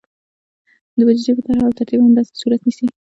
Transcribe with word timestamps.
د 0.97 0.99
بودیجې 1.05 1.31
طرحه 1.45 1.65
او 1.67 1.75
ترتیب 1.77 1.99
همداسې 2.03 2.31
صورت 2.41 2.61
نیسي. 2.67 2.85